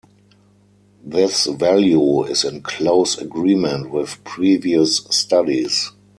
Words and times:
This 1.05 1.45
value 1.45 2.23
is 2.23 2.43
in 2.43 2.63
close 2.63 3.19
agreement 3.19 3.91
with 3.91 4.23
previous 4.23 4.97
studies. 5.11 5.91